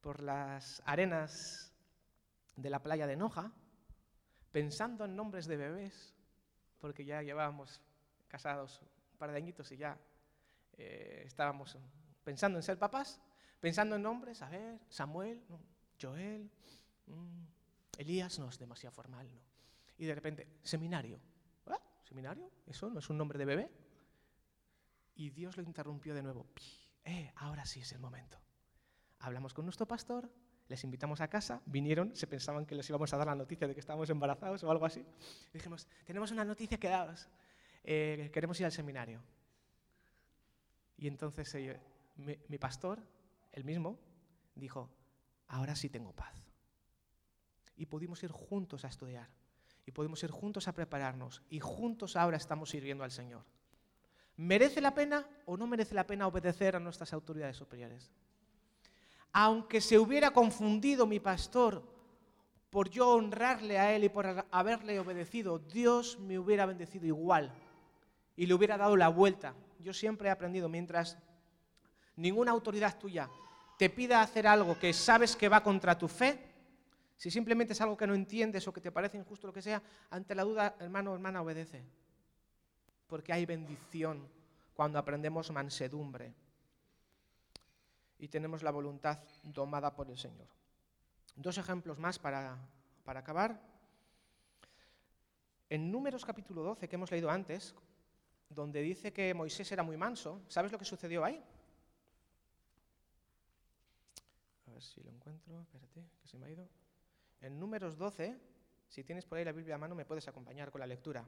[0.00, 1.72] por las arenas
[2.56, 3.52] de la playa de Noja,
[4.52, 6.14] pensando en nombres de bebés,
[6.78, 7.80] porque ya llevábamos
[8.28, 8.80] casados
[9.12, 9.98] un par de añitos y ya
[10.74, 11.76] eh, estábamos
[12.22, 13.20] pensando en ser papás,
[13.60, 15.42] pensando en nombres, a ver, Samuel,
[16.00, 16.50] Joel,
[17.06, 17.44] mm,
[17.98, 19.40] Elías, no es demasiado formal, ¿no?
[19.98, 21.20] Y de repente, seminario.
[21.66, 21.78] ¿Ah?
[22.02, 22.50] ¿Seminario?
[22.66, 23.70] ¿Eso no es un nombre de bebé?
[25.14, 26.46] Y Dios lo interrumpió de nuevo.
[27.04, 28.38] Eh, ahora sí es el momento.
[29.20, 30.30] Hablamos con nuestro pastor,
[30.68, 33.74] les invitamos a casa, vinieron, se pensaban que les íbamos a dar la noticia de
[33.74, 35.04] que estábamos embarazados o algo así.
[35.52, 37.28] dijimos, tenemos una noticia que daros,
[37.84, 39.22] eh, queremos ir al seminario.
[40.96, 41.80] Y entonces eh,
[42.16, 43.00] mi, pastor,
[43.52, 43.98] el mismo,
[44.54, 44.88] dijo,
[45.48, 46.34] ahora sí tengo paz.
[47.76, 49.28] Y pudimos ir juntos a estudiar,
[49.84, 53.44] y pudimos ir juntos a prepararnos, y juntos ahora estamos sirviendo al Señor.
[54.36, 58.10] ¿Merece la pena o no merece la pena obedecer a nuestras autoridades superiores?
[59.32, 61.82] Aunque se hubiera confundido mi pastor
[62.70, 67.52] por yo honrarle a él y por haberle obedecido, Dios me hubiera bendecido igual
[68.36, 69.54] y le hubiera dado la vuelta.
[69.78, 71.18] Yo siempre he aprendido, mientras
[72.16, 73.28] ninguna autoridad tuya
[73.78, 76.38] te pida hacer algo que sabes que va contra tu fe,
[77.16, 79.82] si simplemente es algo que no entiendes o que te parece injusto, lo que sea,
[80.10, 81.84] ante la duda, hermano o hermana, obedece.
[83.06, 84.28] Porque hay bendición
[84.74, 86.34] cuando aprendemos mansedumbre
[88.22, 90.46] y tenemos la voluntad domada por el Señor.
[91.34, 92.56] Dos ejemplos más para,
[93.02, 93.60] para acabar.
[95.68, 97.74] En Números capítulo 12, que hemos leído antes,
[98.48, 101.42] donde dice que Moisés era muy manso, ¿sabes lo que sucedió ahí?
[104.68, 106.68] A ver si lo encuentro, espérate, que se me ha ido.
[107.40, 108.38] En Números 12,
[108.88, 111.26] si tienes por ahí la Biblia a mano, me puedes acompañar con la lectura.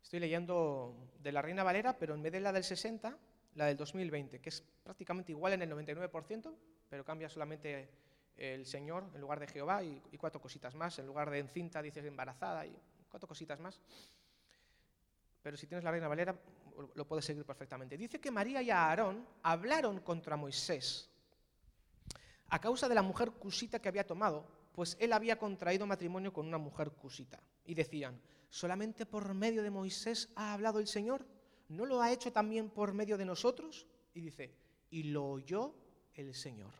[0.00, 3.18] Estoy leyendo de la Reina Valera, pero en vez de la del 60,
[3.54, 6.54] la del 2020, que es prácticamente igual en el 99%,
[6.88, 7.88] pero cambia solamente
[8.36, 10.98] el Señor en lugar de Jehová y, cuatro cositas más.
[10.98, 12.76] En lugar de encinta dices embarazada y
[13.08, 13.80] cuatro cositas más.
[15.42, 16.34] Pero si tienes la Reina Valera,
[16.94, 17.96] lo puedes seguir perfectamente.
[17.96, 21.10] Dice que María y Aarón hablaron contra Moisés
[22.48, 26.46] a causa de la mujer cusita que había tomado, pues él había contraído matrimonio con
[26.46, 27.40] una mujer cusita.
[27.64, 31.26] Y decían, ¿solamente por medio de Moisés ha hablado el Señor?
[31.76, 33.86] ¿No lo ha hecho también por medio de nosotros?
[34.14, 34.54] Y dice,
[34.90, 35.74] y lo oyó
[36.14, 36.72] el Señor.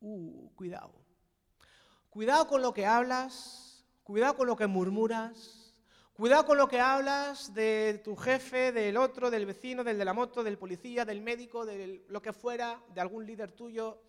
[0.00, 0.92] Uh, cuidado.
[2.08, 5.74] Cuidado con lo que hablas, cuidado con lo que murmuras,
[6.14, 10.14] cuidado con lo que hablas de tu jefe, del otro, del vecino, del de la
[10.14, 14.00] moto, del policía, del médico, de lo que fuera, de algún líder tuyo.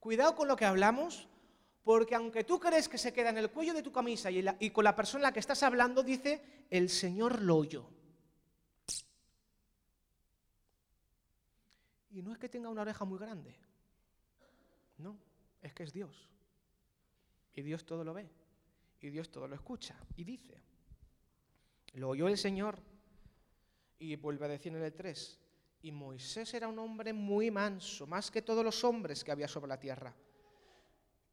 [0.00, 1.28] Cuidado con lo que hablamos,
[1.84, 4.82] porque aunque tú crees que se queda en el cuello de tu camisa y, con
[4.82, 7.95] la persona a la que estás hablando, dice, el Señor lo oyó.
[12.16, 13.54] Y no es que tenga una oreja muy grande.
[14.96, 15.18] No,
[15.60, 16.26] es que es Dios.
[17.52, 18.26] Y Dios todo lo ve.
[19.02, 19.94] Y Dios todo lo escucha.
[20.16, 20.62] Y dice,
[21.92, 22.78] lo oyó el Señor.
[23.98, 25.40] Y vuelve a decir en el 3,
[25.82, 29.68] y Moisés era un hombre muy manso, más que todos los hombres que había sobre
[29.68, 30.14] la tierra.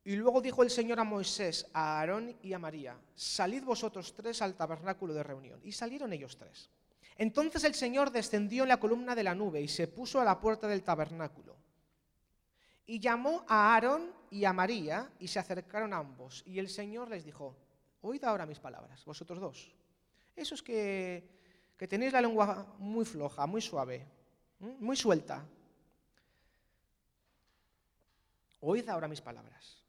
[0.03, 4.41] Y luego dijo el Señor a Moisés, a Aarón y a María, salid vosotros tres
[4.41, 5.61] al tabernáculo de reunión.
[5.63, 6.69] Y salieron ellos tres.
[7.17, 10.39] Entonces el Señor descendió en la columna de la nube y se puso a la
[10.39, 11.55] puerta del tabernáculo.
[12.85, 16.43] Y llamó a Aarón y a María y se acercaron ambos.
[16.45, 17.55] Y el Señor les dijo,
[18.01, 19.71] oíd ahora mis palabras, vosotros dos.
[20.35, 21.23] Esos que,
[21.77, 24.05] que tenéis la lengua muy floja, muy suave,
[24.59, 25.45] muy suelta.
[28.61, 29.83] Oíd ahora mis palabras.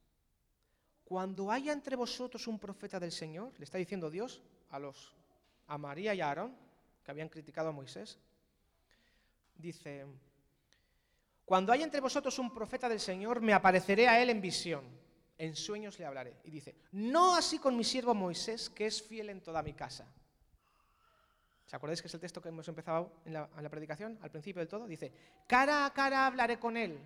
[1.05, 5.15] Cuando haya entre vosotros un profeta del Señor, le está diciendo Dios a los
[5.67, 6.55] a María y a Aarón,
[7.05, 8.19] que habían criticado a Moisés,
[9.55, 10.07] dice,
[11.45, 14.85] cuando haya entre vosotros un profeta del Señor, me apareceré a él en visión,
[15.37, 16.35] en sueños le hablaré.
[16.45, 20.07] Y dice, no así con mi siervo Moisés, que es fiel en toda mi casa.
[21.67, 24.69] ¿Se acordáis que es el texto que hemos empezado en la predicación, al principio del
[24.69, 24.87] todo?
[24.87, 25.13] Dice,
[25.47, 26.99] cara a cara hablaré con él,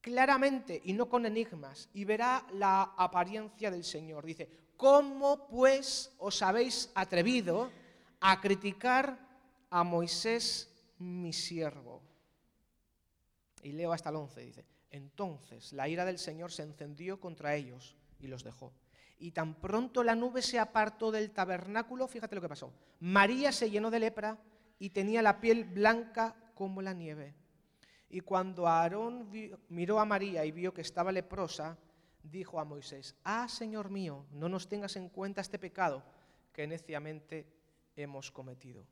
[0.00, 4.24] claramente y no con enigmas, y verá la apariencia del Señor.
[4.24, 7.70] Dice, ¿cómo pues os habéis atrevido
[8.28, 9.20] a criticar
[9.70, 12.02] a Moisés, mi siervo.
[13.62, 17.94] Y leo hasta el 11, dice, entonces la ira del Señor se encendió contra ellos
[18.18, 18.72] y los dejó.
[19.20, 22.72] Y tan pronto la nube se apartó del tabernáculo, fíjate lo que pasó.
[22.98, 24.38] María se llenó de lepra
[24.80, 27.32] y tenía la piel blanca como la nieve.
[28.10, 29.30] Y cuando Aarón
[29.68, 31.78] miró a María y vio que estaba leprosa,
[32.24, 36.02] dijo a Moisés, ah, Señor mío, no nos tengas en cuenta este pecado
[36.52, 37.55] que neciamente
[37.96, 38.86] hemos cometido.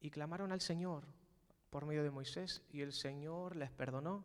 [0.00, 1.04] Y clamaron al Señor
[1.68, 4.24] por medio de Moisés y el Señor les perdonó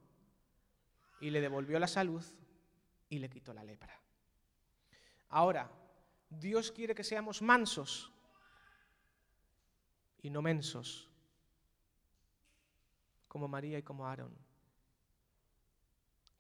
[1.19, 2.23] y le devolvió la salud
[3.10, 3.99] y le quitó la lepra.
[5.30, 5.69] Ahora,
[6.30, 8.12] Dios quiere que seamos mansos
[10.21, 11.10] y no mensos,
[13.28, 14.36] como María y como Aarón,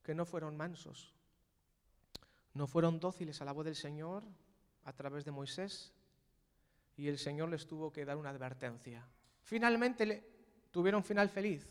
[0.01, 1.13] que no fueron mansos,
[2.53, 4.23] no fueron dóciles a la voz del Señor
[4.85, 5.94] a través de Moisés
[6.97, 9.05] y el Señor les tuvo que dar una advertencia.
[9.43, 11.67] Finalmente tuvieron final feliz,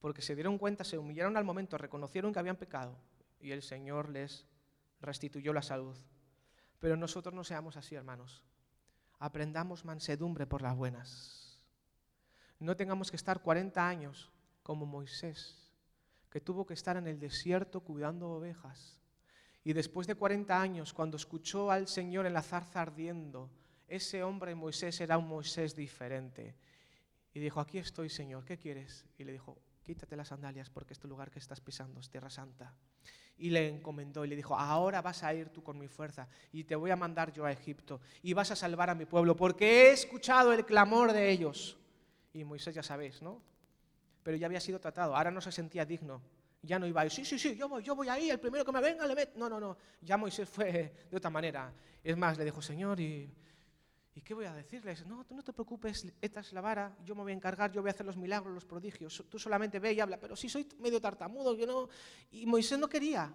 [0.00, 2.96] porque se dieron cuenta, se humillaron al momento, reconocieron que habían pecado
[3.40, 4.46] y el Señor les
[5.00, 5.96] restituyó la salud.
[6.78, 8.44] Pero nosotros no seamos así, hermanos.
[9.18, 11.60] Aprendamos mansedumbre por las buenas.
[12.58, 14.30] No tengamos que estar 40 años
[14.62, 15.70] como Moisés,
[16.30, 19.00] que tuvo que estar en el desierto cuidando ovejas.
[19.64, 23.50] Y después de 40 años, cuando escuchó al Señor en la zarza ardiendo,
[23.88, 26.54] ese hombre Moisés era un Moisés diferente.
[27.32, 29.04] Y dijo, aquí estoy, Señor, ¿qué quieres?
[29.18, 32.74] Y le dijo, quítate las sandalias porque este lugar que estás pisando es tierra santa.
[33.38, 36.64] Y le encomendó y le dijo, ahora vas a ir tú con mi fuerza y
[36.64, 39.88] te voy a mandar yo a Egipto y vas a salvar a mi pueblo porque
[39.88, 41.78] he escuchado el clamor de ellos.
[42.32, 43.42] Y Moisés ya sabéis, ¿no?
[44.22, 46.20] Pero ya había sido tratado, ahora no se sentía digno
[46.62, 48.64] Ya no iba a ir, sí, sí, sí, yo voy, yo voy ahí, el primero
[48.64, 49.38] que me venga le meto.
[49.38, 49.76] No, no, no.
[50.00, 51.72] Ya Moisés fue de otra manera.
[52.02, 53.30] Es más, le dijo, Señor, ¿y,
[54.16, 55.06] ¿y qué voy a decirles?
[55.06, 57.82] No, tú no te preocupes, esta es la vara, yo me voy a encargar, yo
[57.82, 59.22] voy a hacer los milagros, los prodigios.
[59.28, 61.88] Tú solamente ve y habla, pero si soy medio tartamudo, yo no.
[62.30, 63.32] Y Moisés no quería.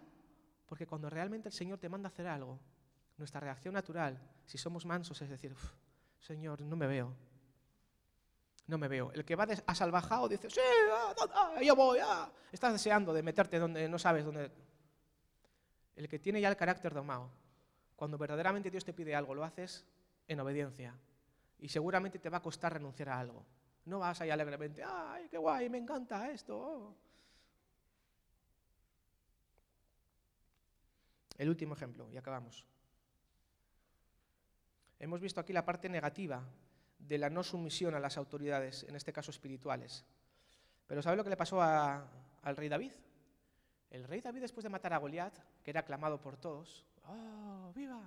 [0.66, 2.60] Porque cuando realmente el Señor te manda a hacer algo,
[3.18, 5.56] nuestra reacción natural, si somos mansos, es decir,
[6.20, 7.16] Señor, no me veo,
[8.66, 9.12] no me veo.
[9.14, 12.00] El que va a salvajado dice, sí, ah, ah, ah, yo voy,
[12.52, 14.52] estás deseando de meterte donde no sabes dónde.
[15.96, 17.30] El que tiene ya el carácter domado,
[17.96, 19.86] cuando verdaderamente Dios te pide algo, lo haces
[20.32, 20.98] en obediencia.
[21.60, 23.46] Y seguramente te va a costar renunciar a algo.
[23.86, 26.96] No vas ahí alegremente, ay, qué guay, me encanta esto.
[31.38, 32.66] El último ejemplo, y acabamos.
[35.00, 36.44] Hemos visto aquí la parte negativa
[37.00, 40.06] de la no sumisión a las autoridades, en este caso espirituales.
[40.86, 42.92] Pero ¿sabe lo que le pasó al rey David?
[43.90, 48.02] El rey David, después de matar a Goliat, que era aclamado por todos, ¡oh, viva!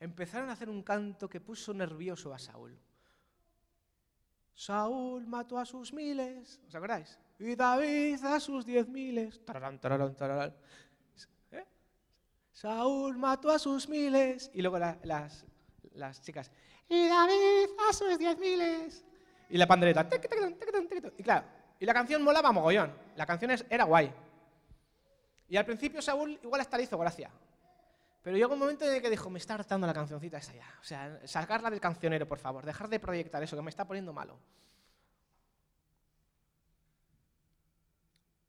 [0.00, 2.76] Empezaron a hacer un canto que puso nervioso a Saúl.
[4.54, 7.18] Saúl mató a sus miles, ¿os acordáis?
[7.38, 9.38] Y David a sus diez miles.
[11.52, 11.64] ¿Eh?
[12.50, 14.50] Saúl mató a sus miles.
[14.54, 15.44] Y luego las,
[15.92, 16.50] las chicas,
[16.88, 19.04] y David a sus diez miles.
[19.48, 20.08] Y la pandereta.
[21.18, 21.46] Y claro,
[21.78, 22.92] y la canción molaba mogollón.
[23.16, 24.12] La canción era guay.
[25.48, 27.30] Y al principio Saúl igual hasta le hizo gracia.
[28.22, 30.78] Pero llegó un momento en el que dijo, me está hartando la cancioncita esa ya.
[30.80, 32.66] O sea, sacarla del cancionero, por favor.
[32.66, 34.38] Dejar de proyectar eso, que me está poniendo malo.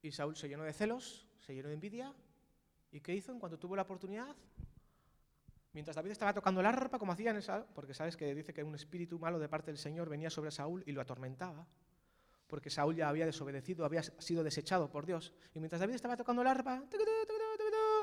[0.02, 2.14] Y Saúl se llenó de celos, se llenó de envidia.
[2.92, 4.36] ¿Y qué hizo en cuanto tuvo la oportunidad?
[5.74, 8.76] Mientras David estaba tocando el arpa, como hacían esa, porque sabes que dice que un
[8.76, 11.66] espíritu malo de parte del Señor venía sobre Saúl y lo atormentaba,
[12.48, 15.34] porque Saúl ya había desobedecido, había sido desechado por Dios.
[15.54, 16.84] Y mientras David estaba tocando el arpa,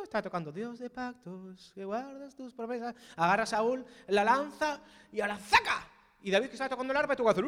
[0.09, 4.81] estaba tocando Dios de pactos, que guardas tus promesas, agarra a Saúl la lanza
[5.13, 5.87] y a la zaca.
[6.23, 7.43] Y David que estaba tocando el arpa tuvo que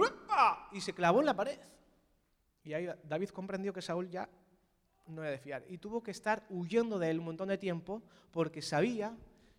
[0.72, 1.58] y se clavó en la pared.
[2.62, 4.28] Y ahí David comprendió que Saúl ya
[5.06, 8.02] no era de fiar y tuvo que estar huyendo de él un montón de tiempo
[8.30, 9.16] porque sabía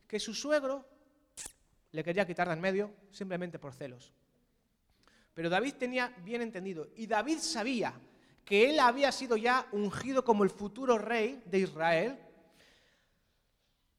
[0.07, 0.87] que su suegro
[1.91, 4.13] le quería quitar de en medio simplemente por celos.
[5.33, 7.93] Pero David tenía bien entendido y David sabía
[8.45, 12.19] que él había sido ya ungido como el futuro rey de Israel,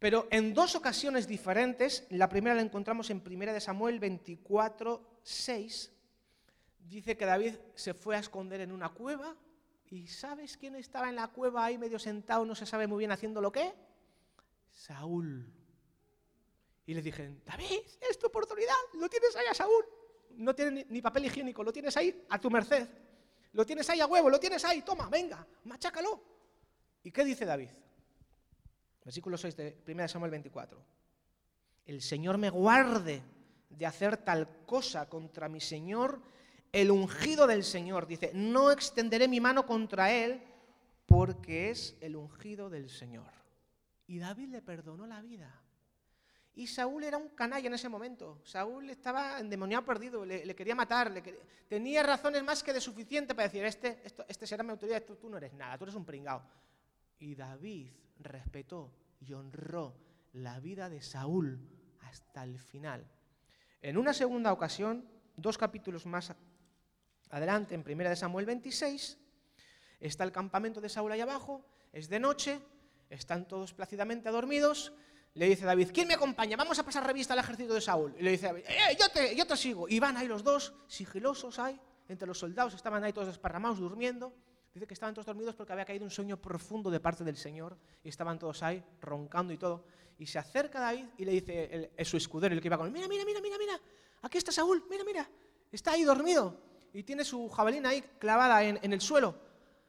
[0.03, 5.93] pero en dos ocasiones diferentes, la primera la encontramos en 1 Samuel 24, 6,
[6.89, 9.37] dice que David se fue a esconder en una cueva
[9.91, 13.13] y ¿sabes quién estaba en la cueva ahí medio sentado, no se sabe muy bien
[13.13, 13.73] haciendo lo que?
[14.73, 15.47] Saúl.
[16.85, 19.85] Y le dije, David, es tu oportunidad, lo tienes ahí a Saúl.
[20.31, 22.89] No tiene ni, papel higiénico, lo tienes ahí a tu merced.
[23.53, 26.21] Lo tienes ahí a huevo, lo tienes ahí, toma, venga, machácalo.
[27.05, 27.69] ¿Y qué dice David?
[29.05, 30.83] Versículo 6 de 1 Samuel 24.
[31.87, 33.23] El Señor me guarde
[33.69, 36.21] de hacer tal cosa contra mi Señor,
[36.71, 38.07] el ungido del Señor.
[38.07, 40.41] Dice, no extenderé mi mano contra él
[41.07, 43.31] porque es el ungido del Señor.
[44.07, 45.63] Y David le perdonó la vida.
[46.55, 48.41] Y Saúl era un canalla en ese momento.
[48.45, 51.11] Saúl estaba endemoniado perdido, le, quería matar,
[51.67, 55.39] tenía razones más que de suficiente para decir, este, este será mi autoridad, tú no
[55.39, 56.43] eres nada, tú eres un pringao.
[57.19, 59.97] Y David respetó y honró
[60.33, 61.61] la vida de Saúl
[62.01, 63.07] hasta el final.
[63.81, 66.35] En una segunda ocasión, dos capítulos más
[67.31, 69.19] adelante, en 1 Samuel 26,
[70.01, 72.61] está el campamento de Saúl ahí abajo, es de noche,
[73.11, 74.93] están todos plácidamente dormidos,
[75.35, 76.57] le dice David, ¿quién me acompaña?
[76.57, 78.15] Vamos a pasar revista al ejército de Saúl.
[78.19, 79.89] Y le dice David, ¡eh, yo te, yo te sigo!
[79.89, 84.35] Y van ahí los dos, sigilosos ahí, entre los soldados, estaban ahí todos desparramados, durmiendo.
[84.75, 87.77] Dice que estaban todos dormidos porque había caído un sueño profundo de parte del Señor
[88.03, 89.85] y estaban todos ahí, roncando y todo.
[90.19, 92.93] Y se acerca David y le dice el, su escudero, el que iba con él,
[92.93, 93.81] mira, mira, mira, mira, mira,
[94.23, 95.29] aquí está Saúl, mira, mira,
[95.71, 96.57] está ahí dormido
[96.93, 99.35] y tiene su jabalina ahí clavada en, en el suelo.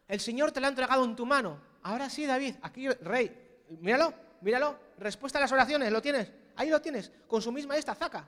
[0.08, 1.62] El Señor te la ha entregado en tu mano.
[1.84, 6.32] Ahora sí, David, aquí, rey, míralo, míralo, respuesta a las oraciones, ¿lo tienes?
[6.56, 8.28] Ahí lo tienes, con su misma esta, zaca.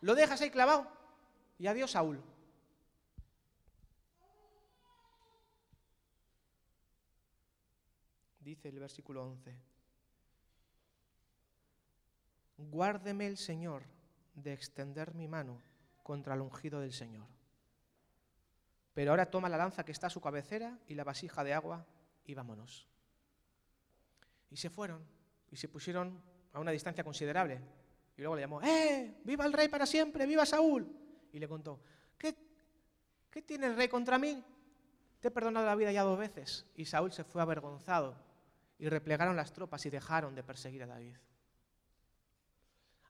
[0.00, 0.86] Lo dejas ahí clavado.
[1.58, 2.22] Y adiós, Saúl.
[8.48, 9.54] Dice el versículo 11.
[12.56, 13.82] Guárdeme el Señor
[14.32, 15.60] de extender mi mano
[16.02, 17.26] contra el ungido del Señor.
[18.94, 21.84] Pero ahora toma la lanza que está a su cabecera y la vasija de agua
[22.24, 22.88] y vámonos.
[24.48, 25.06] Y se fueron
[25.50, 26.18] y se pusieron
[26.54, 27.60] a una distancia considerable.
[28.16, 29.20] Y luego le llamó, ¡eh!
[29.24, 30.24] ¡Viva el rey para siempre!
[30.24, 30.90] ¡Viva Saúl!
[31.34, 31.82] Y le contó,
[32.16, 32.34] ¿qué,
[33.30, 34.42] ¿qué tiene el rey contra mí?
[35.20, 36.64] Te he perdonado la vida ya dos veces.
[36.76, 38.26] Y Saúl se fue avergonzado
[38.78, 41.16] y replegaron las tropas y dejaron de perseguir a David.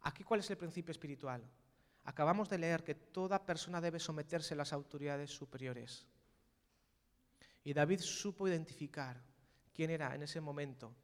[0.03, 1.43] Aquí, ¿cuál es el principio espiritual?
[2.05, 6.07] Acabamos de leer que toda persona debe someterse a las autoridades superiores.
[7.65, 9.21] Y David supo identificar
[9.75, 10.95] quién era en ese momento.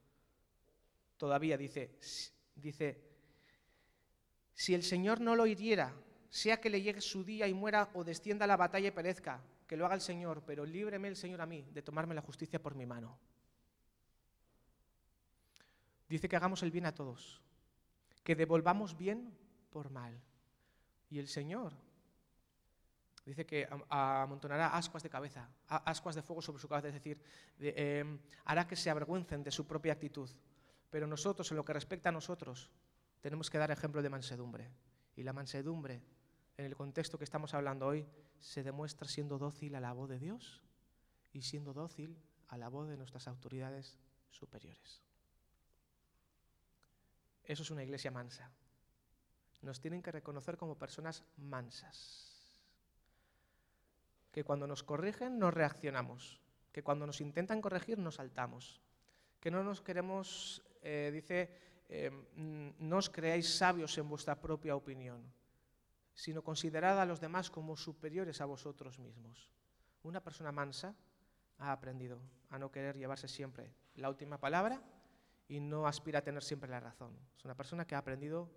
[1.19, 1.99] Todavía dice,
[2.55, 3.03] dice,
[4.55, 5.95] si el Señor no lo hiriera,
[6.31, 9.43] sea que le llegue su día y muera o descienda a la batalla y perezca,
[9.67, 12.63] que lo haga el Señor, pero líbreme el Señor a mí de tomarme la justicia
[12.63, 13.19] por mi mano.
[16.09, 17.41] Dice que hagamos el bien a todos,
[18.23, 19.37] que devolvamos bien
[19.71, 20.21] por mal.
[21.11, 21.73] Y el Señor
[23.25, 27.21] dice que amontonará ascuas de cabeza, ascuas de fuego sobre su cabeza, es decir,
[27.59, 30.29] em, hará que se avergüencen de su propia actitud.
[30.91, 32.71] Pero nosotros, en lo que respecta a nosotros,
[33.21, 34.71] tenemos que dar ejemplo de mansedumbre.
[35.17, 36.03] Y la mansedumbre,
[36.57, 38.07] en el contexto que estamos hablando hoy,
[38.39, 40.63] se demuestra siendo dócil a la voz de Dios
[41.33, 42.17] y siendo dócil
[42.49, 43.99] a la voz de nuestras autoridades
[44.31, 45.03] superiores.
[47.45, 48.51] Eso es una iglesia mansa.
[49.63, 52.31] Nos tienen que reconocer como personas mansas.
[54.33, 56.41] Que cuando nos corrigen nos reaccionamos.
[56.73, 58.81] Que cuando nos intentan corregir nos saltamos.
[59.41, 61.51] Que no nos queremos, eh, dice,
[61.89, 62.11] eh,
[62.79, 65.21] no os creáis sabios en vuestra propia opinión,
[66.15, 69.51] sino considerad a los demás como superiores a vosotros mismos.
[70.03, 70.95] Una persona mansa
[71.59, 72.21] ha aprendido
[72.51, 74.83] a no querer llevarse siempre la última palabra
[75.49, 77.17] y no aspira a tener siempre la razón.
[77.37, 78.49] Es una persona que ha aprendido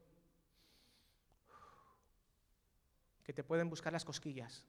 [3.23, 4.63] que te pueden buscar las cosquillas,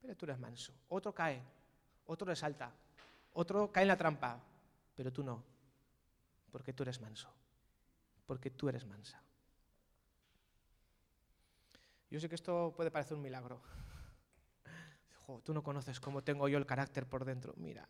[0.00, 0.72] pero tú eres manso.
[0.88, 1.40] Otro cae,
[2.06, 2.72] otro le salta,
[3.34, 4.40] otro cae en la trampa,
[4.96, 5.44] pero tú no,
[6.50, 7.32] porque tú eres manso,
[8.26, 9.22] porque tú eres mansa.
[12.10, 13.60] Yo sé que esto puede parecer un milagro.
[15.42, 17.54] tú no conoces cómo tengo yo el carácter por dentro.
[17.56, 17.88] Mira,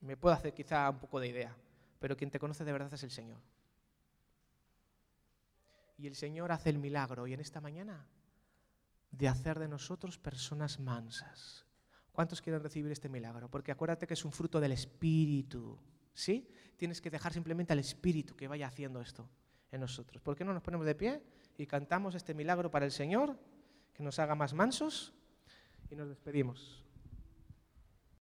[0.00, 1.56] me puedo hacer quizá un poco de idea
[2.00, 3.38] pero quien te conoce de verdad es el Señor.
[5.98, 8.08] Y el Señor hace el milagro y en esta mañana
[9.10, 11.66] de hacer de nosotros personas mansas.
[12.10, 13.50] ¿Cuántos quieren recibir este milagro?
[13.50, 15.78] Porque acuérdate que es un fruto del Espíritu.
[16.14, 16.48] ¿Sí?
[16.76, 19.28] Tienes que dejar simplemente al Espíritu que vaya haciendo esto
[19.70, 20.22] en nosotros.
[20.22, 21.22] ¿Por qué no nos ponemos de pie
[21.58, 23.38] y cantamos este milagro para el Señor,
[23.92, 25.12] que nos haga más mansos
[25.90, 26.84] y nos despedimos?